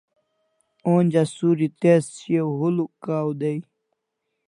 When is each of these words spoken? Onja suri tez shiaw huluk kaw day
Onja 0.93 1.23
suri 1.33 1.67
tez 1.81 2.03
shiaw 2.17 2.49
huluk 2.59 2.93
kaw 3.05 3.27
day 3.39 3.59